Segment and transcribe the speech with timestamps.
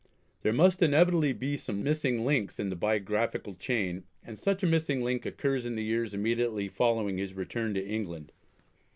[0.41, 5.03] There must inevitably be some missing links in the biographical chain, and such a missing
[5.03, 8.31] link occurs in the years immediately following his return to England.